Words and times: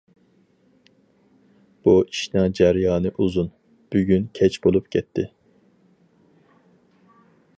بۇ 1.87 1.93
ئىشنىڭ 2.05 2.55
جەريانى 2.59 3.11
ئۇزۇن، 3.19 3.53
بۈگۈن 3.95 4.27
كەچ 4.39 4.59
بولۇپ 4.67 4.89
كەتتى. 4.97 5.27